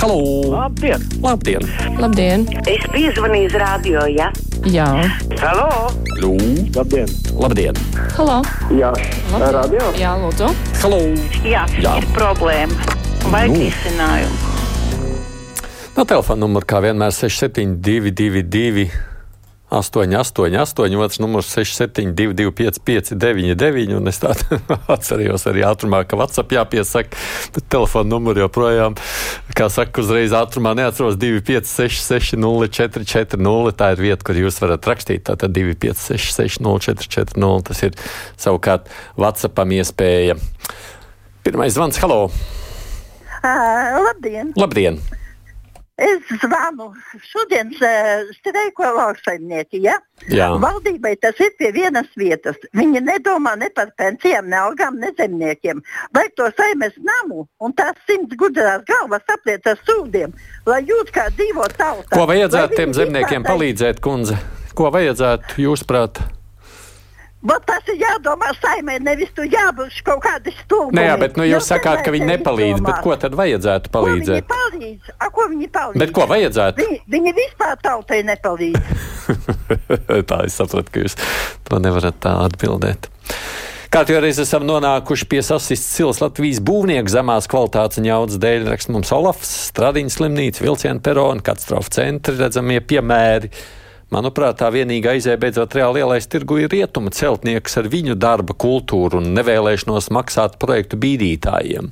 Halo! 0.00 0.16
Labdien! 0.50 1.00
Labdien! 1.22 1.62
Labdien! 2.00 2.44
Es 2.68 2.84
piezvanīju 2.92 3.50
uz 3.50 3.56
radio, 3.60 4.04
ja? 4.08 4.30
Jā. 4.72 4.86
Halo! 5.42 5.90
Lū! 6.22 6.32
Labdien! 6.76 7.10
Labdien! 7.40 7.76
Halo! 8.16 8.38
Jā, 8.72 8.90
Labdien. 9.32 9.52
radio! 9.58 9.90
Jā, 10.00 10.14
lūdzu! 10.22 10.48
Halo! 10.82 11.00
Jā, 11.44 11.66
Jā. 11.82 11.96
ir 12.00 12.08
problēma. 12.16 12.72
Vajag 13.30 13.52
Nu. 13.52 13.60
risinājumu. 13.66 14.36
No 15.96 16.04
telefona 16.08 16.40
numura 16.46 16.64
kā 16.64 16.80
vienmēr 16.80 17.12
6722, 17.12 18.88
888, 19.70 20.96
otrs 20.98 21.20
numurs 21.22 21.46
672, 21.46 22.50
559, 22.52 23.94
un 23.94 24.10
es 24.10 24.18
tādu 24.22 24.58
atcerējos 24.94 25.46
arī 25.50 25.62
ātrumā, 25.66 26.02
ka 26.08 26.18
WhatsApp 26.18 26.54
jāpiesaka, 26.56 27.18
bet 27.54 27.68
telefona 27.70 28.10
numuru 28.10 28.42
joprojām, 28.44 28.98
kā 29.54 29.68
saka, 29.70 30.02
uzreiz 30.02 30.34
ātrumā 30.34 30.74
neatceros 30.78 31.18
256, 31.20 32.02
604, 32.02 33.06
40. 33.06 33.76
Tā 33.78 33.92
ir 33.94 34.02
vieta, 34.02 34.26
kur 34.26 34.42
jūs 34.42 34.58
varat 34.62 34.90
rakstīt. 34.90 35.22
Tātad 35.30 35.54
256, 35.54 36.34
604, 36.34 37.06
40. 37.06 37.70
Tas 37.70 37.84
ir 37.86 37.96
savukārt 38.40 38.90
WhatsAppam 39.20 39.78
iespēja. 39.78 40.38
Pirmais 41.46 41.72
zvans, 41.78 42.02
halo! 42.02 42.26
Uh, 43.40 44.02
labdien! 44.04 44.52
Labdien! 44.58 45.00
Es 46.00 46.30
zvanu 46.40 46.86
šodien 47.28 47.72
streiko 48.38 48.88
lauksaimnieki. 48.96 49.82
Ja? 49.84 49.98
Jā. 50.32 50.46
Valdībai 50.62 51.12
tas 51.20 51.36
ir 51.44 51.52
pie 51.58 51.68
vienas 51.76 52.08
vietas. 52.16 52.56
Viņi 52.76 53.02
nedomā 53.04 53.52
ne 53.60 53.68
par 53.74 53.92
pensijām, 54.00 54.48
ne 54.48 54.56
algām, 54.62 54.96
ne 55.02 55.12
zemniekiem. 55.18 55.82
Vajag 56.16 56.34
to 56.40 56.48
saimēs 56.56 56.96
namu 57.04 57.44
un 57.60 57.76
tās 57.76 58.00
simts 58.08 58.36
gudrās 58.40 58.84
galvas 58.88 59.28
apliet 59.36 59.66
ar 59.68 59.76
sūdiem, 59.84 60.32
lai 60.66 60.80
jūt 60.88 61.12
kā 61.12 61.28
dzīvo 61.36 61.68
tauta. 61.76 62.10
Ko 62.16 62.26
vajadzētu 62.32 62.80
tiem 62.80 62.96
zemniekiem 62.96 63.42
vispār- 63.42 63.52
palīdzēt, 63.54 64.00
kundze? 64.04 64.40
Ko 64.74 64.88
vajadzētu 64.94 65.60
jūsuprāt? 65.66 66.22
Vat 67.40 67.62
tas 67.64 67.86
ir 67.88 67.96
jādomā 68.02 68.50
saimē, 68.60 68.98
nevis 69.00 69.30
tu 69.32 69.46
jābūt 69.48 69.94
kaut 70.04 70.20
kādi 70.26 70.52
stūri. 70.58 70.92
Nē, 70.92 71.06
jā, 71.06 71.14
bet 71.22 71.38
nu, 71.40 71.46
jūs 71.48 71.70
sakāt, 71.72 72.02
ka 72.04 72.12
viņi 72.12 72.26
nepalīdz. 72.34 72.82
Bet 72.84 72.98
ko 73.00 73.14
tad 73.16 73.32
vajadzētu 73.38 73.88
palīdzēt? 73.94 74.44
Palīdz? 74.90 75.14
A, 75.18 75.30
ko 75.30 75.46
viņi 75.50 75.70
palīdz? 75.70 76.00
Bet 76.00 76.12
ko 76.14 76.26
vajadzētu? 76.30 76.82
Viņi, 76.82 77.00
viņi 77.10 77.32
vispār 77.36 77.78
tautai 77.82 78.22
nepalīdz. 78.26 78.80
tā 80.30 80.44
es 80.46 80.58
saprotu, 80.58 80.90
ka 80.92 81.04
jūs 81.04 81.16
to 81.68 81.80
nevarat 81.82 82.20
tā 82.20 82.36
atbildēt. 82.46 83.10
Kā 83.90 84.04
jau 84.06 84.20
reiz 84.22 84.38
esam 84.38 84.62
nonākuši 84.68 85.26
pie 85.26 85.40
sasistas 85.42 85.96
silas 85.96 86.20
Latvijas 86.22 86.60
būvnieku 86.62 87.10
zemās 87.10 87.48
kvalitātes 87.50 87.98
un 87.98 88.06
jaudas 88.06 88.38
dēļ, 88.38 88.68
raksta 88.70 88.94
mums 88.94 89.10
Olafs, 89.10 89.50
Stradiņas 89.72 90.18
slimnīca, 90.20 90.62
Vilciena 90.62 91.02
perona, 91.02 91.42
katastrofa 91.42 91.90
centri, 91.98 92.38
redzamie 92.38 92.78
piemēri. 92.86 93.50
Manuprāt, 94.14 94.58
tā 94.58 94.70
vienīgā 94.74 95.16
izēja 95.18 95.38
beidzot 95.42 95.74
reāli 95.74 96.02
ielaist 96.02 96.30
tirgu 96.30 96.58
ir 96.62 96.70
rietuma 96.70 97.10
celtnieks 97.14 97.76
ar 97.78 97.90
viņu 97.90 98.16
darba 98.18 98.54
kultūru 98.58 99.18
un 99.18 99.30
nevēlēšanos 99.36 100.10
maksāt 100.14 100.58
projektu 100.62 100.98
bīdītājiem. 100.98 101.90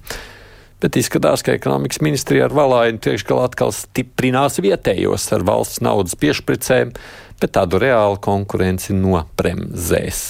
Bet 0.79 0.95
izskatās, 0.95 1.43
ka 1.43 1.57
ekonomikas 1.59 1.99
ministrija 2.07 2.47
ar 2.47 2.53
valāju 2.55 3.01
priekšgalā 3.03 3.49
atkal 3.49 3.73
stiprinās 3.75 4.61
vietējos 4.63 5.25
ar 5.35 5.43
valsts 5.47 5.81
naudas 5.83 6.15
piešpricēm, 6.19 6.93
bet 7.43 7.55
tādu 7.57 7.81
reālu 7.83 8.21
konkurenci 8.23 8.95
nopremzēs. 8.95 10.21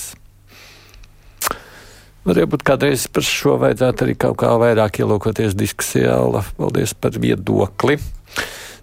Varbūt 2.28 2.64
kādreiz 2.64 3.06
par 3.12 3.24
šo 3.24 3.56
vajadzētu 3.60 4.04
arī 4.04 4.14
kaut 4.20 4.38
kā 4.40 4.50
vairāk 4.60 5.00
ielūkoties 5.00 5.56
diskusijā. 5.56 6.16
Paldies 6.56 6.92
par 6.96 7.16
viedokli. 7.20 7.96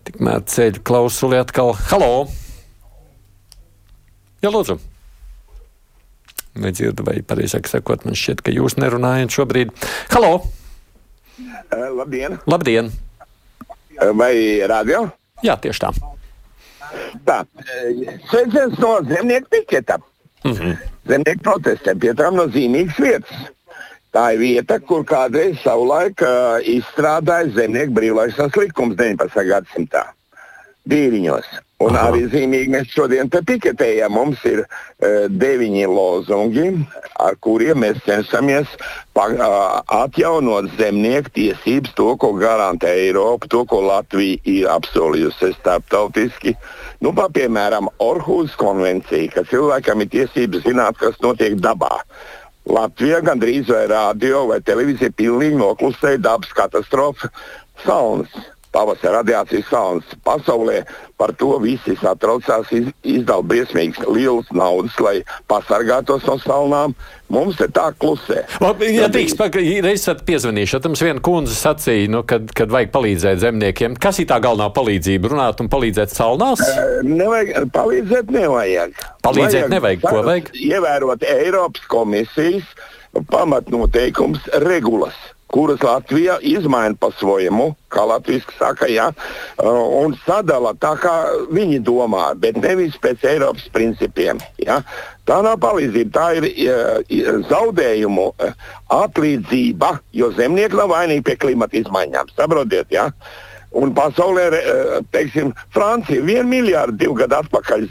Tikmēr 0.06 0.44
ceļu 0.50 0.82
klausuli 0.86 1.38
atkal. 1.38 1.74
Halo! 1.90 2.28
Jā, 4.42 4.52
lūdzu! 4.54 4.78
Vai 6.62 6.72
dzirdu, 6.72 7.06
vai 7.06 7.18
pareizāk 7.26 7.68
sakot, 7.68 8.06
man 8.06 8.18
šķiet, 8.18 8.46
ka 8.46 8.54
jūs 8.54 8.78
nerunājat 8.82 9.34
šobrīd. 9.34 9.74
Halo! 10.14 10.38
Uh, 11.36 11.90
labdien! 11.98 12.38
Labdien! 12.48 12.92
Uh, 14.00 14.12
Vai 14.16 14.64
radio? 14.68 15.10
Jā, 15.44 15.58
tieši 15.60 15.84
tā. 15.84 15.90
Tā, 17.28 17.42
sveiciens 18.30 18.78
no 18.80 19.00
zemnieku 19.04 19.50
piketa. 19.52 19.98
Mm 20.46 20.54
-hmm. 20.54 20.78
Zemnieku 21.08 21.44
protestiem 21.44 22.00
pie 22.00 22.14
tām 22.14 22.40
nozīmīgas 22.40 23.00
vietas. 23.00 23.52
Tā 24.16 24.34
ir 24.34 24.40
vieta, 24.40 24.80
kur 24.80 25.04
kādreiz 25.04 25.60
savulaik 25.64 26.22
uh, 26.22 26.60
izstrādāja 26.64 27.52
zemnieku 27.52 27.92
brīvlaišanas 27.94 28.56
likums 28.56 28.96
19. 28.96 29.44
gadsimtā. 29.50 30.06
Dīriņos. 30.88 31.46
Un 31.84 31.92
Aha. 31.92 32.08
arī 32.08 32.22
zīmīgi 32.32 32.72
mēs 32.72 32.92
šodien 32.94 33.28
te 33.28 33.42
piketējam. 33.44 34.14
Mums 34.16 34.44
ir 34.48 34.62
uh, 34.64 35.26
deviņi 35.28 35.84
lozungi, 35.92 36.70
ar 37.20 37.36
kuriem 37.44 37.82
mēs 37.84 38.00
cenšamies 38.06 38.78
pa, 39.18 39.26
uh, 39.28 39.82
atjaunot 39.98 40.70
zemnieku 40.80 41.34
tiesības, 41.36 41.92
to, 42.00 42.14
ko 42.22 42.32
garantē 42.40 42.94
Eiropa, 43.02 43.50
to, 43.52 43.66
ko 43.68 43.82
Latvija 43.90 44.40
ir 44.48 44.72
apsolījusi 44.72 45.52
starptautiski. 45.58 46.56
Nu, 47.04 47.12
pa, 47.18 47.28
piemēram, 47.36 47.92
Orhusas 48.00 48.56
konvencija, 48.62 49.34
ka 49.36 49.44
cilvēkam 49.52 50.06
ir 50.06 50.14
tiesības 50.16 50.64
zināt, 50.70 50.96
kas 51.04 51.20
notiek 51.26 51.60
dabā. 51.60 52.00
Latvija 52.72 53.20
gandrīz 53.22 53.68
vai 53.70 53.84
radio 53.92 54.48
vai 54.50 54.64
televīzija 54.64 55.12
pilnīgi 55.20 55.60
noklusēja 55.60 56.24
dabas 56.24 56.56
katastrofu 56.56 57.30
salnas. 57.84 58.32
Pavasara 58.76 59.22
radiācijas 59.22 59.70
salnas 59.72 60.16
pasaulē 60.28 60.82
par 61.16 61.32
to 61.40 61.54
visi 61.64 61.96
satraucās, 61.96 62.68
iz, 62.76 62.90
izdala 63.08 63.46
briesmīgas 63.48 64.04
lielas 64.12 64.50
naudas, 64.52 64.98
lai 65.00 65.22
pasargātos 65.48 66.26
no 66.28 66.36
salnām. 66.44 66.96
Mums 67.32 67.56
te 67.58 67.70
tā 67.72 67.88
klusē. 67.98 68.44
Labi, 68.62 68.92
Ja 69.00 69.08
drīkst, 69.10 69.40
reizes 69.82 70.10
tad 70.10 70.92
mums 70.92 71.02
viena 71.02 71.24
kundze 71.24 71.56
sacīja, 71.58 72.10
nu, 72.12 72.22
kad, 72.28 72.52
kad 72.58 72.74
vajag 72.74 72.92
palīdzēt 72.94 73.42
zemniekiem. 73.42 73.96
Kas 74.02 74.20
ir 74.22 74.28
tā 74.30 74.42
galvenā 74.44 74.68
palīdzība? 74.76 75.32
Runāt 75.32 75.64
un 75.64 75.72
palīdzēt 75.72 76.14
salnās? 76.14 76.62
Nevajag, 77.08 77.72
palīdzēt 77.74 78.34
nevajag. 78.36 79.00
Palīdzēt 79.26 79.72
nevajag, 79.72 80.04
ko 80.04 80.26
vajag? 80.28 80.52
Ievērot 80.68 81.26
Eiropas 81.32 81.88
komisijas 81.90 82.68
pamatnoteikums 83.32 84.52
regulas 84.68 85.16
kuras 85.48 85.84
Latvija 85.84 86.38
izmaina 86.42 86.96
pa 87.00 87.12
svojumu, 87.20 87.76
kā 87.90 88.04
Latvijas 88.08 88.44
saka, 88.58 88.88
ja, 88.92 89.12
uh, 89.12 90.04
un 90.04 90.16
sadala 90.26 90.74
tā, 90.74 90.96
kā 91.00 91.14
viņi 91.54 91.80
domā, 91.86 92.34
bet 92.40 92.58
nevis 92.60 92.98
pēc 93.02 93.24
Eiropas 93.36 93.70
principiem. 93.74 94.42
Ja. 94.60 94.82
Tā 95.26 95.40
nav 95.46 95.58
palīdzība, 95.64 96.12
tā 96.14 96.28
ir 96.40 96.50
uh, 96.50 97.42
zaudējumu 97.50 98.30
uh, 98.34 98.70
atlīdzība, 99.00 99.96
jo 100.14 100.32
zemnieki 100.36 100.82
nav 100.82 100.92
vainīgi 100.94 101.26
pie 101.30 101.40
klimata 101.48 101.80
izmaiņām. 101.82 102.36
Saprotiet, 102.36 102.92
ja? 102.94 103.10
Un 103.76 103.92
pasaulē, 103.92 104.46
teiksim, 105.12 105.50
Francija 105.76 106.24
vienu 106.24 106.48
miljardu 106.48 106.96
divu 106.96 107.18
gadu 107.20 107.42
atpakaļ 107.42 107.82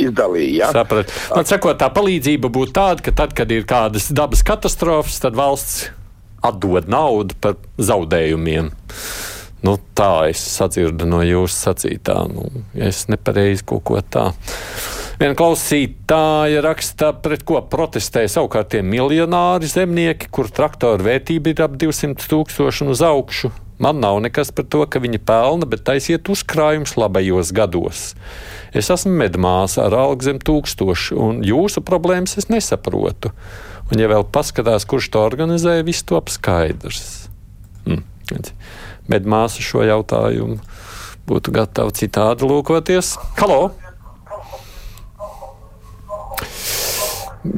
izdalīja. 0.00 0.54
Ja? 0.62 0.70
Sapratu. 0.72 1.12
Man 1.36 1.48
sakot, 1.50 1.76
tā 1.82 1.90
palīdzība 1.92 2.48
būtu 2.48 2.72
tāda, 2.78 3.04
ka 3.04 3.12
tad, 3.12 3.36
kad 3.36 3.52
ir 3.52 3.68
kādas 3.68 4.08
dabas 4.16 4.40
katastrofas, 4.46 5.20
tad 5.20 5.36
valsts 5.36 5.90
atdod 6.44 6.90
naudu 6.90 7.36
par 7.40 7.56
zaudējumiem. 7.78 8.72
Nu, 9.64 9.78
tā 9.98 10.28
es 10.30 10.42
sadzirdu 10.58 11.08
no 11.08 11.22
jūsu 11.24 11.56
sacītā. 11.56 12.20
Nu, 12.30 12.50
es 12.74 13.06
nepareizi 13.10 13.64
kaut 13.66 13.86
ko 13.88 14.00
tādu. 14.00 14.36
Viena 15.16 15.32
klausītāja 15.32 16.60
raksta, 16.60 17.14
pret 17.24 17.40
ko 17.48 17.62
protestē 17.72 18.26
savukārt 18.28 18.74
tie 18.74 18.82
miljonāri 18.84 19.68
zemnieki, 19.70 20.28
kur 20.28 20.50
traktoru 20.52 21.06
vērtība 21.06 21.54
ir 21.54 21.62
ap 21.64 21.78
200 21.80 22.28
tūkstoši 22.28 22.90
uz 22.92 23.00
augšu. 23.00 23.50
Man 23.80 24.00
nav 24.00 24.20
nekas 24.24 24.52
par 24.56 24.68
to, 24.72 24.82
ka 24.88 25.00
viņi 25.00 25.20
pelna, 25.24 25.68
bet 25.68 25.86
taisiet 25.88 26.28
uzkrājums 26.32 26.94
labajos 27.00 27.52
gados. 27.56 28.04
Es 28.76 28.92
esmu 28.92 29.12
medmāsa 29.16 29.86
ar 29.86 29.96
algu 29.96 30.28
zem 30.28 30.40
tūkstošu, 30.40 31.16
un 31.16 31.40
jūsu 31.44 31.80
problēmas 31.84 32.36
es 32.40 32.48
nesaprotu. 32.52 33.32
Un, 33.86 34.00
ja 34.02 34.08
vēl 34.10 34.24
paskatās, 34.34 34.86
kurš 34.88 35.10
to 35.14 35.22
organizē, 35.22 35.78
viss 35.86 36.06
top 36.06 36.30
skaidrs. 36.34 37.28
Mm. 37.86 38.02
Medmāsa 39.06 39.62
šo 39.62 39.84
jautājumu 39.86 40.58
būtu 41.26 41.52
gatava 41.54 41.94
citādi 41.94 42.46
lūkoties. 42.46 43.14
Halo! 43.38 43.60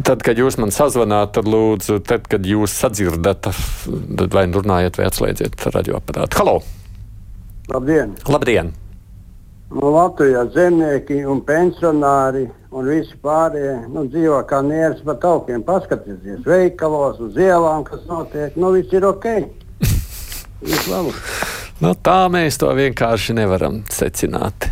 Tad, 0.05 0.21
kad 0.21 0.37
jūs 0.37 0.59
man 0.61 0.73
sazvanāt, 0.75 1.33
tad 1.37 1.49
lūdzu, 1.49 2.03
tad, 2.05 2.27
kad 2.29 2.45
jūs 2.45 2.75
sadzirdat, 2.77 3.49
tad 3.49 4.35
vai 4.37 4.45
nu 4.51 4.61
runājat, 4.61 5.01
vai 5.01 5.09
atslēdziet 5.09 5.65
radioaparātu. 5.73 6.43
Halo! 6.43 6.59
Labdien! 7.73 8.13
Labdien! 8.29 8.75
Nu, 9.69 9.91
Latvijā 9.93 10.47
zemnieki 10.55 11.19
un 11.29 11.43
pensionāri 11.45 12.47
un 12.73 12.89
visi 12.89 13.19
pārējie 13.21 13.75
nu, 13.93 14.07
dzīvo 14.09 14.41
kā 14.49 14.63
nieres 14.65 15.03
pa 15.05 15.13
taukiem. 15.21 15.61
Paskatieties, 15.67 16.41
veikalos, 16.47 17.21
uz 17.21 17.37
ielām, 17.37 17.85
kas 17.85 18.07
notiek. 18.09 18.57
Nu, 18.57 18.73
viss 18.77 18.95
ir 18.97 19.05
ok. 19.05 19.29
Viss 20.65 20.89
labi. 20.91 21.13
Nu, 21.85 21.93
tā 21.93 22.17
mēs 22.33 22.57
to 22.59 22.73
vienkārši 22.75 23.37
nevaram 23.39 23.83
secināt. 23.93 24.71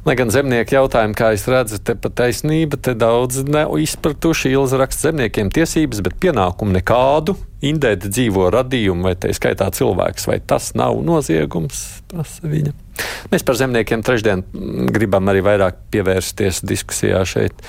Lai 0.00 0.14
gan 0.16 0.30
zemnieki 0.32 0.78
jautājumi, 0.78 1.12
kā 1.12 1.26
es 1.36 1.42
redzu, 1.50 1.76
te 1.84 1.92
pat 1.92 2.14
taisnība, 2.16 2.78
te 2.80 2.94
daudz 2.96 3.42
nav 3.44 3.74
izpratuši. 3.76 4.48
Ilza 4.56 4.78
raksta 4.80 5.10
zemniekiem 5.10 5.50
tiesības, 5.52 6.00
bet 6.06 6.14
pienākumu 6.22 6.72
nekādu. 6.78 7.34
Indēta 7.68 8.08
dzīvo 8.08 8.46
radījumu, 8.54 9.04
vai 9.04 9.12
tā 9.20 9.28
skaitā 9.36 9.66
cilvēks, 9.76 10.24
vai 10.30 10.38
tas 10.40 10.70
nav 10.78 11.02
noziegums, 11.04 11.82
prasa 12.08 12.48
viņa. 12.48 12.72
Mēs 13.28 13.44
par 13.44 13.58
zemniekiem 13.60 14.00
trešdien 14.04 14.46
gribam 14.88 15.28
arī 15.28 15.42
vairāk 15.44 15.84
pievērsties 15.92 16.62
diskusijā 16.64 17.20
šeit. 17.28 17.60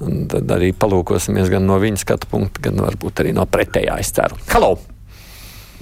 Un 0.00 0.24
tad 0.32 0.48
arī 0.56 0.72
palūkosimies 0.72 1.52
gan 1.52 1.68
no 1.68 1.76
viņa 1.84 2.00
skatu 2.00 2.32
punkta, 2.32 2.64
gan 2.64 2.80
varbūt 2.80 3.20
arī 3.20 3.36
no 3.36 3.44
pretējā, 3.44 3.98
es 4.00 4.14
ceru. 4.16 4.40
Halo! 4.54 4.78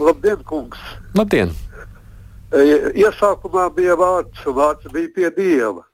Labdien, 0.03 0.43
kungs! 0.51 0.83
Labdien! 1.15 1.55
Iesākumā 2.51 3.71
bija 3.79 3.95
vārds, 3.97 4.43
vārds 4.51 4.91
bija 4.91 5.15
pie 5.15 5.31
dieva. 5.39 5.87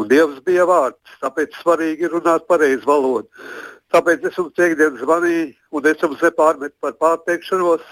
Un 0.00 0.08
dievs 0.10 0.40
bija 0.46 0.66
vārds, 0.66 1.18
tāpēc 1.22 1.54
svarīgi 1.60 2.06
ir 2.06 2.14
runāt 2.16 2.48
pareizi 2.50 2.86
valodu. 2.88 3.28
Tāpēc 3.94 4.24
es 4.26 4.38
jums 4.38 4.54
piekdien 4.58 4.96
zvanīju, 4.98 5.52
un 5.70 5.86
es 5.86 6.00
jums 6.02 6.22
nepārmetu 6.24 6.74
par 6.82 6.96
pārteikšanos, 6.98 7.84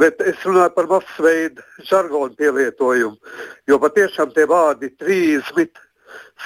bet 0.00 0.22
es 0.26 0.40
runāju 0.42 0.74
par 0.74 0.88
masveidu 0.90 1.62
žargonu 1.86 2.34
pielietojumu. 2.40 3.36
Jo 3.70 3.78
patiešām 3.82 4.32
tie 4.34 4.48
vārdi 4.50 4.90
30, 4.98 5.78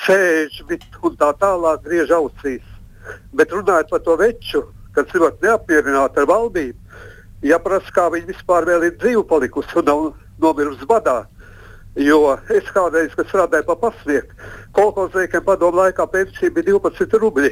60 0.04 1.00
un 1.08 1.16
tā 1.16 1.30
tālāk 1.40 1.86
griež 1.86 2.12
ausīs. 2.19 2.66
Bet 3.32 3.54
runājot 3.54 3.94
par 3.94 4.04
to 4.04 4.19
veču, 4.20 4.66
kas 4.92 5.08
ir 5.14 5.25
ļoti 5.25 5.48
neapmierināti 5.48 6.20
ar 6.20 6.28
valdību, 6.28 7.00
jāprasa, 7.48 7.94
kā 7.94 8.08
viņi 8.12 8.34
vispār 8.34 8.69
vēl 8.69 8.90
ir 8.90 8.96
dzīvi 9.00 9.25
palikusi 9.30 9.80
un 9.80 9.88
nav 9.88 10.06
nomirusi 10.42 10.88
badā. 10.90 11.22
Jo 11.99 12.37
es 12.55 12.69
kādreiz, 12.71 13.15
kad 13.19 13.27
strādāju 13.27 13.67
pa 13.67 13.75
pasnieku, 13.89 14.37
kolekcionēkiem 14.77 15.43
padomu 15.47 15.81
laikā 15.81 16.06
pensija 16.12 16.53
bija 16.55 16.71
12 16.71 17.19
rubļi. 17.19 17.50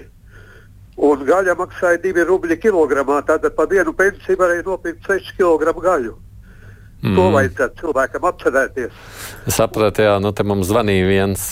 Un 1.07 1.25
gaļa 1.29 1.57
maksāja 1.59 1.99
2 2.05 2.25
rubļi 2.29 2.57
kilogramā. 2.63 3.19
Tātad 3.27 3.57
par 3.57 3.69
vienu 3.69 3.93
pensiju 3.97 4.39
varēja 4.41 4.65
nopirkt 4.69 5.09
6 5.11 5.35
kg 5.37 5.75
gaļu. 5.83 6.15
Mm. 7.03 7.17
To 7.19 7.27
vajadzētu 7.35 7.83
cilvēkam 7.83 8.29
atcerēties. 8.31 9.01
Es 9.51 9.59
sapratu, 9.59 10.07
jā, 10.07 10.15
nu 10.23 10.33
te 10.33 10.47
mums 10.47 10.71
zvanīja 10.71 11.09
viens. 11.11 11.49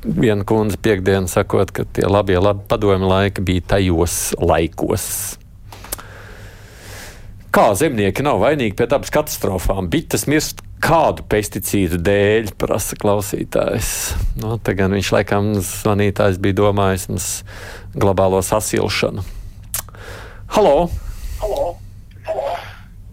Viena 0.00 0.46
kundze 0.48 0.78
piekdienā 0.80 1.28
sakot, 1.28 1.70
ka 1.76 1.84
tie 1.84 2.08
labie 2.08 2.38
labi 2.40 2.64
padomi 2.70 3.04
laiki 3.04 3.44
bija 3.44 3.66
tajos 3.76 4.32
laikos. 4.40 5.36
Kā 7.50 7.72
zemnieki 7.74 8.22
nav 8.22 8.38
vainīgi 8.44 8.76
pie 8.78 8.86
dabas 8.86 9.10
katastrofām? 9.10 9.88
Bites 9.90 10.28
mirst 10.30 10.60
kādu 10.78 11.24
pesticīdu 11.26 11.98
dēļ, 11.98 12.52
prasa 12.54 12.94
klausītājs. 12.94 13.88
Nu, 14.38 14.54
te 14.62 14.76
gan 14.78 14.94
viņš 14.94 15.10
laikam 15.16 15.48
zvanītājs 15.58 16.38
bija 16.38 16.60
domājis 16.60 17.08
mums 17.10 17.26
globālo 17.98 18.38
sasilšanu. 18.46 19.26
Halo! 20.54 20.76
Halo. 21.42 21.66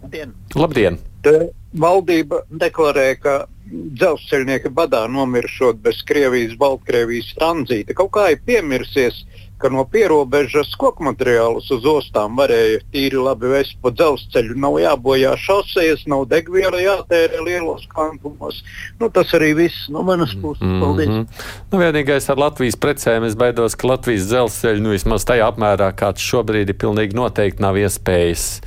Labdien! 0.03 0.37
Labdien. 0.53 1.01
Te 1.25 1.33
valdība 1.73 2.43
deklarē, 2.61 3.07
ka 3.17 3.39
dzelzceļnieki 3.67 4.69
badā 4.69 5.01
nomiršot 5.09 5.81
bez 5.81 6.05
Krievijas, 6.05 6.53
Baltkrievijas 6.61 7.33
tranzīta. 7.41 7.97
Kaut 7.97 8.13
kā 8.13 8.29
ir 8.35 8.45
piemirsies, 8.45 9.23
ka 9.57 9.69
no 9.73 9.85
pierobežas 9.89 10.75
koku 10.77 11.05
materiālus 11.07 11.69
uz 11.73 11.85
ostām 11.89 12.37
varēja 12.37 12.81
tīri 12.93 13.19
labi 13.21 13.49
vest 13.51 13.77
pa 13.81 13.91
dzelzceļu. 13.93 14.57
Nav 14.61 14.77
jābojā 14.81 15.33
šosejas, 15.41 16.05
nav 16.09 16.27
degviela 16.31 16.81
jātērē 16.81 17.41
lielos 17.45 17.87
kvantumos. 17.91 18.61
Nu, 19.01 19.09
tas 19.13 19.33
arī 19.37 19.53
viss 19.57 19.87
no 19.93 20.03
manas 20.07 20.35
puses. 20.41 20.63
Mm 20.63 20.81
Paldies! 20.83 21.09
-hmm. 21.09 21.25
nu, 21.71 21.79
vienīgais 21.81 22.29
ar 22.29 22.37
Latvijas 22.37 22.75
precēm 22.75 23.25
es 23.25 23.35
baidos, 23.35 23.75
ka 23.75 23.87
Latvijas 23.87 24.29
dzelzceļa 24.29 24.83
nu, 24.83 24.93
vismaz 24.95 25.25
tajā 25.25 25.49
apmērā, 25.51 25.91
kāds 25.95 26.21
šobrīd 26.21 26.69
ir, 26.69 26.77
pilnīgi 26.77 27.17
noteikti 27.17 27.61
nav 27.61 27.77
iespējas 27.77 28.61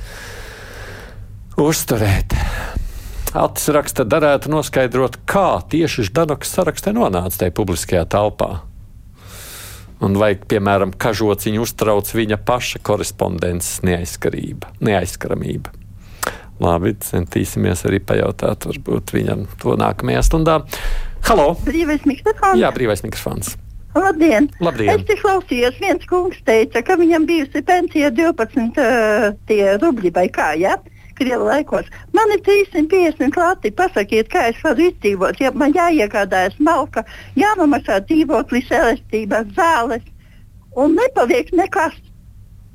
uzturēt. 1.57 2.35
Atis 3.31 3.69
raksta, 3.71 4.03
darētu 4.03 4.51
noskaidrot, 4.51 5.21
kā 5.25 5.61
tieši 5.71 6.09
Ždanoks 6.09 6.51
sarakstē 6.51 6.91
nonāca 6.91 7.45
tajā 7.45 7.55
publiskajā 7.55 8.03
telpā. 8.11 8.70
Un 10.01 10.17
vai, 10.17 10.33
piemēram, 10.35 10.95
kažociņu 10.97 11.61
uztrauc 11.61 12.09
viņa 12.17 12.39
paša 12.45 12.81
korespondences 12.85 13.83
neaizskaramība. 13.85 15.73
Labi, 16.61 16.93
centīsimies 17.01 17.85
arī 17.89 17.99
pajautāt, 18.05 18.65
varbūt 18.69 19.13
viņam 19.15 19.47
to 19.61 19.75
nākamajā 19.81 20.21
stundā. 20.25 20.59
Halo! 21.25 21.53
Brīvais 21.65 22.05
mikrofons. 22.09 22.57
Jā, 22.61 22.69
brīvais 22.73 23.05
mikrofons. 23.05 23.55
Labdien! 23.97 24.47
Labdien. 24.63 24.93
Es 24.93 25.05
te 25.05 25.17
klausījos, 25.19 25.77
viens 25.81 26.05
kungs 26.09 26.39
teica, 26.47 26.81
ka 26.85 26.95
viņam 26.99 27.25
bijusi 27.27 27.61
pensija 27.67 28.11
12 28.15 28.79
uh, 28.79 29.27
tie 29.49 29.75
rubļi 29.81 30.13
vai 30.15 30.27
kā, 30.33 30.53
ja? 30.59 30.77
Krievu 31.17 31.47
laikos. 31.47 31.89
Man 32.15 32.31
ir 32.35 32.43
350 32.45 33.39
lati. 33.39 33.71
Pasakiet, 33.75 34.29
kā 34.31 34.47
es 34.51 34.61
varu 34.63 34.89
izdzīvot. 34.89 35.41
Ja 35.43 35.51
man 35.55 35.75
jāiegādājas 35.75 36.57
malka, 36.63 37.05
jānomaksā 37.39 38.01
dzīvoklis, 38.07 38.71
elektrība, 38.81 39.43
zāles 39.57 40.07
un 40.79 40.95
nepaliek 40.95 41.51
nekas. 41.55 41.97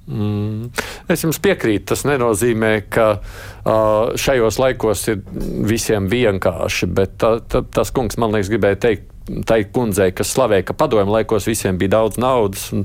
Mm. 0.07 0.71
Es 1.11 1.25
jums 1.25 1.41
piekrītu. 1.43 1.89
Tas 1.91 2.05
nenozīmē, 2.07 2.73
ka 2.93 3.09
uh, 3.19 4.15
šajos 4.19 4.61
laikos 4.63 5.07
ir 5.11 5.21
visiem 5.67 6.07
vienkārši. 6.11 6.89
Bet 6.95 7.19
ta, 7.23 7.37
ta, 7.43 7.63
tas 7.63 7.93
kungs, 7.95 8.19
man 8.21 8.35
liekas, 8.35 8.53
gribēja 8.53 8.83
teikt 8.87 9.11
tai 9.47 9.63
kundzei, 9.73 10.13
kas 10.17 10.31
slavēja, 10.35 10.69
ka 10.69 10.77
padomju 10.79 11.15
laikos 11.17 11.49
visiem 11.49 11.79
bija 11.81 11.97
daudz 11.99 12.21
naudas 12.23 12.69
un 12.75 12.85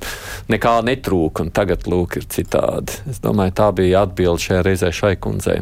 nekā 0.52 0.80
netrūka. 0.88 1.46
Un 1.46 1.54
tagad 1.54 1.86
lūk, 1.90 2.18
ir 2.22 2.26
citādi. 2.32 2.98
Es 3.12 3.22
domāju, 3.24 3.56
tā 3.62 3.70
bija 3.78 4.06
atbilde 4.08 4.42
šajā 4.48 4.66
reizē 4.66 4.92
šai 4.96 5.16
kundzei. 5.22 5.62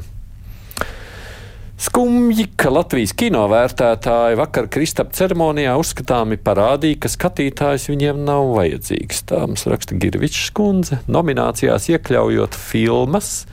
Skumji, 1.80 2.44
ka 2.60 2.74
Latvijas 2.76 3.14
kino 3.16 3.46
vērtētāji 3.48 4.36
vakar 4.36 4.66
Kristapa 4.68 5.16
ceremonijā 5.16 5.78
uzskatāmi 5.80 6.36
parādīja, 6.44 6.98
ka 7.06 7.12
skatītājs 7.12 7.88
viņiem 7.88 8.20
nav 8.28 8.50
vajadzīgs. 8.58 9.22
Tā 9.31 9.46
mums 9.46 9.64
raksta 9.72 9.96
Girvičs 9.96 10.50
kundze, 10.56 11.00
nominācijās 11.08 11.88
iekļaujot 11.94 12.58
filmas, 12.60 13.46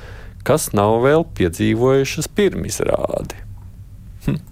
kas 0.47 0.73
nav 0.75 0.99
vēl 1.07 1.23
piedzīvojušas 1.39 2.27
pirmizrādi. 2.35 3.39
Hm. 4.27 4.43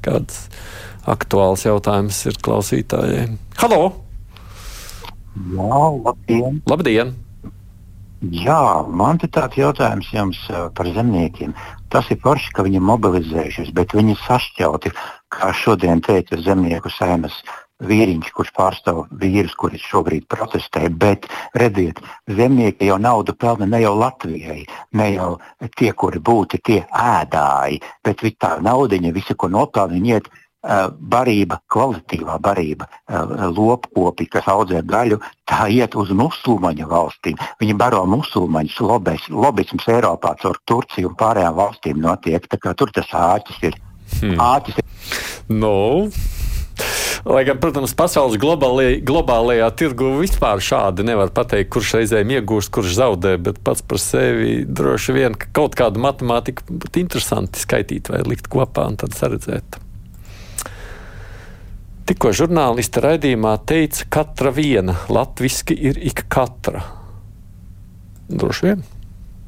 Kāds 0.00 0.46
aktuāls 1.10 1.66
jautājums 1.66 2.18
ir 2.26 2.40
klausītājai. 2.42 3.28
Halo! 3.60 3.82
Jā, 5.36 5.80
labdien! 6.06 6.60
Labdien! 6.70 7.14
Jā, 8.32 8.86
man 8.88 9.20
te 9.20 9.28
tāds 9.28 9.58
jautājums 9.60 10.08
jums 10.10 10.38
uh, 10.48 10.66
par 10.74 10.88
zemniekiem. 10.88 11.52
Tas 11.92 12.08
ir 12.10 12.18
forši, 12.22 12.54
ka 12.56 12.64
viņi 12.66 12.80
mobilizējušies, 12.82 13.74
bet 13.76 13.92
viņi 13.94 14.16
ir 14.16 14.22
sašķelti, 14.24 14.92
kā 15.36 15.52
šodien 15.54 16.00
teica 16.02 16.40
zemnieku 16.40 16.90
sēmas 16.90 17.36
vīriņš, 17.84 18.30
kurš 18.32 18.52
pārstāv 18.56 19.02
vīrus, 19.20 19.52
kurš 19.60 19.84
šobrīd 19.90 20.24
protestē. 20.32 20.88
Bet, 20.88 21.28
redziet, 21.60 22.00
zemnieki 22.24 22.88
jau 22.88 22.96
naudu 22.98 23.36
pelna 23.36 23.68
ne 23.68 23.82
jau 23.84 23.92
Latvijai, 24.00 24.64
ne 24.96 25.10
jau 25.12 25.30
tie, 25.76 25.92
kuri 25.92 26.22
būtu 26.24 26.62
tie 26.64 26.80
ēdāji, 26.88 27.82
bet 28.02 28.24
tā 28.40 28.56
naudiņa, 28.64 29.12
visu, 29.12 29.36
ko 29.36 29.52
nopelna, 29.52 30.00
iet 30.00 30.32
barība, 30.98 31.60
kvalitīvā 31.72 32.38
barība, 32.42 32.88
lopkopi, 33.56 34.28
kas 34.30 34.48
audzē 34.50 34.82
gaļu, 34.86 35.20
tā 35.48 35.68
iet 35.72 35.96
uz 35.98 36.10
musulmaņu 36.16 36.88
valstīm. 36.90 37.40
Viņi 37.62 37.76
baro 37.78 38.04
musulmaņus, 38.10 38.80
lobes, 38.86 39.28
lobisms 39.30 39.88
Eiropā 39.92 40.34
caur 40.42 40.58
Turciju 40.66 41.12
un 41.12 41.18
pārējām 41.18 41.58
valstīm 41.58 42.00
notiek. 42.02 42.48
Tur 42.76 42.92
tas 42.94 43.12
āķis 43.14 43.62
ir. 43.70 43.78
Hmm. 44.20 44.40
Āķis 44.42 44.82
ir. 44.82 44.90
No. 45.48 45.76
Lai 47.26 47.40
gan, 47.42 47.58
protams, 47.58 47.90
pasaules 47.96 48.38
globālajā, 48.38 49.00
globālajā 49.06 49.66
tirgu 49.78 50.12
vispār 50.20 50.60
šādi 50.62 51.06
nevar 51.08 51.32
pateikt, 51.34 51.72
kurš 51.74 51.96
reizēm 51.98 52.30
iegūst, 52.36 52.70
kurš 52.74 52.98
zaudē, 53.00 53.32
bet 53.42 53.58
pats 53.66 53.82
par 53.82 53.98
sevi 54.02 54.60
droši 54.62 55.16
vien 55.16 55.34
ka 55.34 55.50
kaut 55.56 55.74
kādu 55.78 56.02
matemātiku 56.04 56.68
būtu 56.70 57.02
interesanti 57.02 57.62
skaitīt 57.62 58.12
vai 58.12 58.22
likt 58.28 58.46
kopā 58.52 58.86
un 58.92 59.00
tad 59.02 59.16
saredzēt. 59.18 59.80
Tikko 62.06 62.30
žurnāliste 62.38 63.02
raidījumā 63.02 63.56
teica, 63.66 64.04
ka 64.06 64.22
katra 64.22 64.52
viena 64.54 64.94
latviski 65.10 65.74
ir 65.88 65.98
ik 65.98 66.28
katra. 66.30 66.84
Droši 68.30 68.68
vien. 68.68 68.84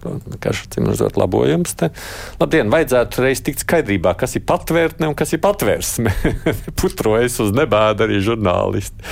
Vienkārši 0.05 0.69
cimnozot 0.75 1.17
labojums. 1.19 1.75
Te. 1.78 1.90
Labdien, 2.38 2.71
vajadzētu 2.73 3.25
reiz 3.25 3.43
tikt 3.45 3.64
skaidrībā, 3.64 4.14
kas 4.19 4.37
ir 4.38 4.45
patvērtne 4.49 5.11
un 5.11 5.17
kas 5.19 5.35
ir 5.35 5.43
patvērsme. 5.45 6.12
Putrojas 6.81 7.38
uz 7.43 7.50
nebēdu 7.57 8.07
arī 8.07 8.21
žurnālisti. 8.25 9.09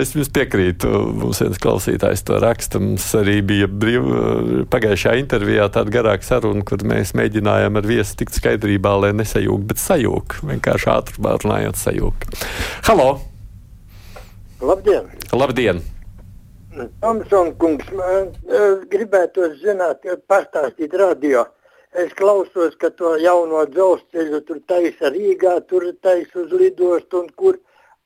Es 0.00 0.14
jums 0.16 0.32
piekrītu, 0.34 0.90
mums 1.20 1.42
viens 1.44 1.62
klausītājs 1.62 2.24
to 2.26 2.40
raksta. 2.42 2.82
Mums 2.82 3.06
arī 3.18 3.38
bija 3.46 3.70
brīv, 3.70 4.10
pagājušajā 4.72 5.22
intervijā 5.22 5.70
tāda 5.72 5.94
garāka 5.94 6.26
saruna, 6.26 6.66
kur 6.66 6.82
mēs 6.86 7.14
mēģinājām 7.18 7.78
ar 7.78 7.88
viesu 7.90 8.18
tikt 8.20 8.38
skaidrībā, 8.40 8.96
lai 9.04 9.14
nesajūg, 9.20 9.64
bet 9.70 9.82
sajūg. 9.82 10.40
Vienkārši 10.50 10.92
ātri 10.96 11.30
runājot 11.30 11.80
sajūg. 11.80 12.28
Halo! 12.88 13.10
Labdien! 14.60 15.08
Labdien! 15.32 15.80
Tomsons 17.00 17.56
kungs, 17.58 17.88
man 17.98 18.28
uh, 18.46 18.82
gribētu 18.92 19.48
zināt, 19.58 20.04
pastāstīt 20.30 20.92
radio. 21.00 21.42
Es 21.98 22.12
klausos, 22.14 22.76
ka 22.78 22.92
to 22.94 23.16
jauno 23.18 23.64
dzelzceļu 23.72 24.38
tur 24.46 24.60
taisa 24.70 25.10
Rīgā, 25.10 25.56
tur 25.66 25.88
taisa 26.06 26.44
uz 26.44 26.54
lidostu 26.54 27.24
un 27.24 27.32
kur. 27.34 27.58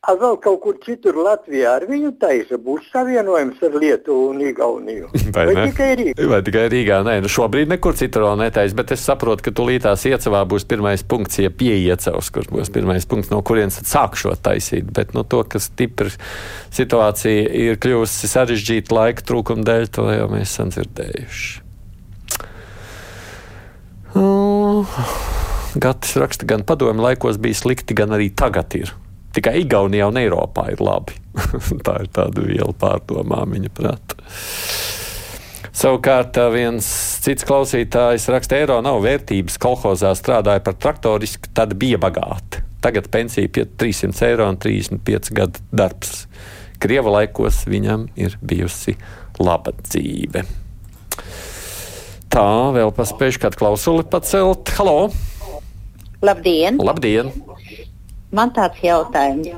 A 0.04 0.12
vēl 0.20 0.34
kaut 0.44 0.58
kur 0.60 0.76
citur 0.84 1.16
Latvijā 1.16 1.78
ar 1.78 1.86
viņu 1.88 2.10
taisa 2.20 2.58
būs 2.60 2.90
savienojums 2.92 3.62
ar 3.64 3.76
Lietuvu 3.80 4.26
un 4.34 4.42
Igauniju. 4.44 5.08
Vai, 5.36 5.46
Vai 5.48 5.66
tikai 5.70 5.88
Rīgā? 6.00 6.26
Vai 6.28 6.40
tikai 6.44 6.64
Rīgā? 6.72 6.98
Nē, 7.06 7.14
nu 7.24 7.30
šobrīd 7.32 7.70
nekur 7.72 7.96
citur 7.96 8.26
vēl 8.26 8.42
netaisa, 8.42 8.76
bet 8.76 8.92
es 8.96 9.04
saprotu, 9.06 9.46
ka 9.46 9.54
tūlītās 9.56 10.04
iecavā 10.10 10.42
būs 10.50 10.66
pirmais 10.68 11.04
punkts, 11.08 11.40
ja 11.40 11.48
pieiecavs, 11.48 12.28
kurš 12.34 12.50
būs 12.52 12.72
pirmais 12.74 13.08
punkts, 13.08 13.32
no 13.32 13.40
kurienes 13.46 13.80
sākšot 13.80 14.44
taisīt. 14.44 14.90
Bet 14.92 15.14
no 15.16 15.24
to, 15.24 15.40
ka 15.48 15.62
stipri 15.62 16.12
situācija 16.74 17.46
ir 17.64 17.80
kļuvusi 17.80 18.28
sarežģīta 18.28 18.92
laika 18.98 19.24
trūkuma 19.24 19.64
dēļ, 19.64 19.88
to 19.96 20.08
jau 20.12 20.26
mēs 20.32 20.50
esam 20.50 20.74
dzirdējuši. 20.74 21.62
Uh, 24.14 24.92
Gatis 25.80 26.12
raksta, 26.20 26.46
gan 26.46 26.62
padomju 26.62 27.02
laikos 27.02 27.40
bija 27.42 27.56
slikti, 27.58 27.96
gan 27.98 28.12
arī 28.14 28.28
tagad 28.30 28.76
ir. 28.78 28.92
Tikai 29.34 29.58
Igaunijā 29.64 30.08
un 30.10 30.18
Eiropā 30.20 30.68
ir 30.72 30.82
labi. 30.84 31.16
Tā 31.86 31.98
ir 32.04 32.10
tāda 32.14 32.44
viela 32.46 32.74
pārdomām 32.78 33.56
viņa 33.56 33.72
prāta. 33.74 34.18
Savukārt 35.74 36.38
viens 36.54 36.86
cits 37.24 37.42
klausītājs 37.48 38.28
raksta, 38.30 38.60
eiro 38.60 38.76
nav 38.84 39.00
vērtības. 39.02 39.56
Kolhozā 39.58 40.12
strādāja 40.14 40.62
par 40.62 40.76
traktorisku, 40.78 41.50
tad 41.50 41.74
bija 41.80 41.98
bagāti. 41.98 42.62
Tagad 42.84 43.08
pensija 43.10 43.50
pie 43.50 43.64
300 43.80 44.28
eiro 44.28 44.46
un 44.52 44.60
35 44.60 45.34
gadu 45.34 45.64
darbs. 45.74 46.28
Krieva 46.78 47.16
laikos 47.16 47.64
viņam 47.66 48.06
ir 48.20 48.36
bijusi 48.44 48.94
laba 49.42 49.74
dzīve. 49.80 50.44
Tā, 52.30 52.46
vēl 52.74 52.94
paspējuši 52.94 53.42
kādu 53.42 53.58
klausuli 53.58 54.06
pacelt. 54.10 54.70
Halo! 54.78 55.08
Labdien! 56.24 56.78
Labdien! 56.82 57.34
Man 58.34 58.50
tāds 58.50 58.80
jautājums. 58.82 59.50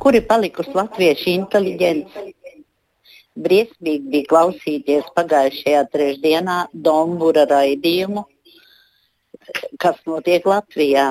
Kur 0.00 0.16
ir 0.16 0.24
palikusi 0.28 0.72
latviešu 0.76 1.26
inteliģence? 1.32 2.22
Briesmīgi 3.46 4.12
bija 4.14 4.28
klausīties 4.30 5.10
pagājušajā 5.18 5.82
trešdienā 5.92 6.56
Dombūra 6.86 7.44
raidījumu, 7.50 8.24
kas 9.84 10.00
notiek 10.08 10.48
Latvijā. 10.48 11.06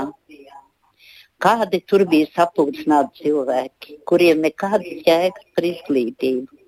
Kādi 1.45 1.83
tur 1.91 2.07
bija 2.09 2.31
sapulcināti 2.33 3.27
cilvēki, 3.27 4.00
kuriem 4.09 4.41
nekādas 4.47 5.05
jēgas 5.05 5.47
par 5.53 5.69
izglītību. 5.69 6.61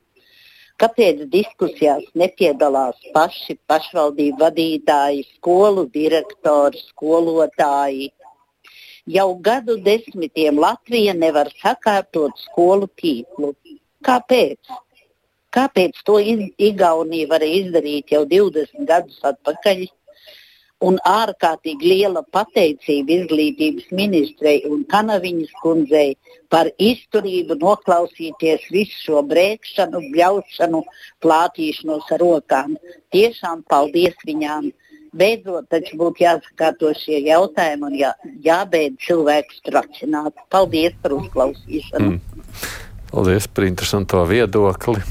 Kāpēc 0.81 1.25
diskusijās 1.33 2.05
nepiedalās 2.21 3.01
paši 3.17 3.57
pašvaldību 3.69 4.45
vadītāji, 4.45 5.25
skolu 5.35 5.87
direktori, 6.01 6.85
skolotāji? 6.91 8.13
Jau 9.11 9.35
gadu 9.35 9.75
desmitiem 9.83 10.59
Latvija 10.63 11.13
nevar 11.13 11.49
sakārtot 11.59 12.37
skolu 12.39 12.87
tīklu. 13.01 13.49
Kāpēc? 14.07 14.69
Kāpēc 15.51 15.99
to 16.07 16.15
Igaunija 16.23 17.27
varēja 17.33 17.57
izdarīt 17.65 18.13
jau 18.15 18.23
20 18.25 18.87
gadus 18.87 19.19
atpakaļ? 19.27 19.83
Un 20.87 21.01
ārkārtīgi 21.07 21.89
liela 21.91 22.23
pateicība 22.35 23.13
izglītības 23.17 23.91
ministrei 23.91 24.63
un 24.71 24.85
Kanaviņas 24.93 25.51
kundzei 25.59 26.15
par 26.49 26.71
izturību 26.79 27.59
noklausīties 27.59 28.69
visu 28.71 28.97
šo 29.03 29.25
brēkšanu, 29.27 29.99
bļaušanu, 30.15 30.83
plātīšanos 31.23 32.07
ar 32.15 32.23
rokām. 32.23 32.79
Tiešām 33.11 33.67
paldies 33.67 34.15
viņām! 34.27 34.71
Beidzot, 35.13 35.67
taču 35.69 35.97
būtu 35.99 36.23
jāsakārto 36.25 36.89
šie 36.97 37.19
jautājumi 37.27 37.89
un 37.89 37.97
jā, 37.99 38.13
jābeidz 38.45 38.97
cilvēkus 39.05 39.61
tracināt. 39.67 40.45
Paldies 40.53 40.95
par 41.03 41.13
uzklausīšanu! 41.19 42.15
Mm. 42.15 42.71
Paldies 43.13 43.49
par 43.53 43.67
interesanto 43.69 44.23
viedokli! 44.29 45.03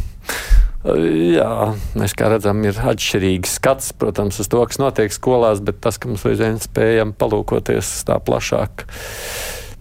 Jā, 0.82 1.70
mēs 1.94 2.16
kā 2.18 2.26
redzam, 2.32 2.58
ir 2.66 2.74
atšķirīgs 2.74 3.54
skats, 3.60 3.92
protams, 3.94 4.40
uz 4.42 4.50
to, 4.50 4.64
kas 4.66 4.80
notiek 4.82 5.14
skolās, 5.14 5.62
bet 5.62 5.78
tas, 5.84 5.94
ka 5.94 6.10
mums 6.10 6.24
reizēm 6.26 6.58
spējam 6.58 7.12
palūkoties 7.14 8.00
tā 8.08 8.18
plašāk. 8.18 8.88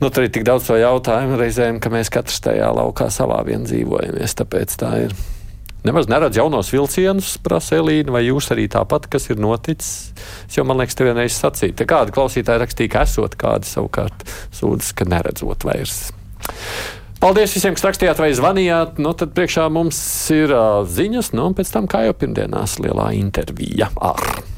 Nu, 0.02 0.10
tur 0.14 0.28
ir 0.28 0.34
tik 0.34 0.46
daudz 0.46 0.70
to 0.70 0.78
jautājumu 0.78 1.42
reizēm, 1.42 1.82
ka 1.82 1.90
mēs 1.94 2.14
katrs 2.14 2.38
tajā 2.46 2.70
laukā 2.78 3.10
savā 3.14 3.42
vien 3.50 3.66
dzīvojamies. 3.66 4.38
Tāpēc 4.38 4.78
tā 4.82 4.92
ir. 5.08 5.18
Nemaz 5.82 6.06
neredz 6.06 6.38
jaunos 6.38 6.70
vilcienus, 6.70 7.34
prasa 7.42 7.80
Elīna, 7.80 8.14
vai 8.14 8.22
jūs 8.28 8.52
arī 8.54 8.68
tāpat, 8.70 9.08
kas 9.10 9.26
ir 9.34 9.42
noticis. 9.42 10.12
Es 10.46 10.60
jau, 10.60 10.66
man 10.70 10.78
liekas, 10.78 10.98
te 10.98 11.08
vienreiz 11.08 11.34
sacīju. 11.42 11.74
Te 11.80 11.88
kādi 11.90 12.14
klausītāji 12.14 12.62
rakstīja, 12.62 12.94
ka 12.94 13.06
esot, 13.08 13.38
kādi 13.42 13.70
savukārt 13.70 14.26
sūdzas, 14.54 14.94
ka 14.94 15.10
neredzot 15.10 15.66
vairs. 15.66 16.04
Paldies 17.22 17.58
visiem, 17.58 17.74
kas 17.78 17.86
rakstījāt 17.86 18.22
vai 18.22 18.30
zvanījāt. 18.38 19.02
Nu, 19.02 19.16
tad 19.18 19.34
priekšā 19.38 19.68
mums 19.74 19.98
ir 20.34 20.54
uh, 20.54 20.86
ziņas, 20.86 21.34
nu, 21.38 21.50
un 21.50 21.58
pēc 21.58 21.74
tam, 21.74 21.90
kā 21.90 22.06
jau 22.06 22.16
pirmdienās, 22.18 22.78
lielā 22.82 23.12
intervija 23.18 23.90
ar. 23.98 24.51